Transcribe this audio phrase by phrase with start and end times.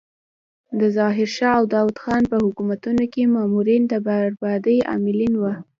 [0.79, 5.53] د ظاهر شاه او داود خان په حکومتونو کې مامورین د بربادۍ عاملین وو.